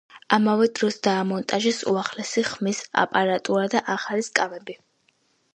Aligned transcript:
ამავე 0.35 0.67
დროს 0.79 0.95
დაამონტაჟეს 1.07 1.83
უახლესი 1.93 2.45
ხმის 2.53 2.81
აპარატურა 3.05 3.71
და 3.75 3.85
ახალი 3.97 4.29
სკამები. 4.31 4.81